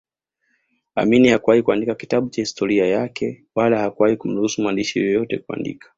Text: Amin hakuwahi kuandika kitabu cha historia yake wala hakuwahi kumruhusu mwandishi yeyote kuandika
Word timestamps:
Amin 0.95 1.27
hakuwahi 1.29 1.63
kuandika 1.63 1.95
kitabu 1.95 2.29
cha 2.29 2.41
historia 2.41 2.85
yake 2.85 3.45
wala 3.55 3.79
hakuwahi 3.79 4.17
kumruhusu 4.17 4.61
mwandishi 4.61 4.99
yeyote 4.99 5.37
kuandika 5.37 5.89